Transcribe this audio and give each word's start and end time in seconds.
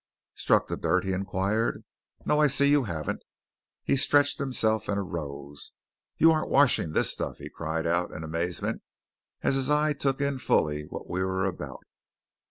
"Struck 0.33 0.65
the 0.65 0.77
dirt?" 0.77 1.03
he 1.03 1.11
inquired. 1.11 1.83
"No, 2.25 2.41
I 2.41 2.47
see 2.47 2.67
you 2.71 2.85
haven't." 2.85 3.21
He 3.83 3.95
stretched 3.95 4.39
himself 4.39 4.89
and 4.89 4.97
arose. 4.97 5.73
"You 6.17 6.31
aren't 6.31 6.49
washing 6.49 6.93
this 6.93 7.11
stuff!" 7.11 7.37
he 7.37 7.51
cried 7.51 7.85
in 7.85 8.23
amazement, 8.23 8.81
as 9.43 9.53
his 9.53 9.69
eye 9.69 9.93
took 9.93 10.19
in 10.19 10.39
fully 10.39 10.85
what 10.85 11.07
we 11.07 11.21
were 11.23 11.45
about. 11.45 11.83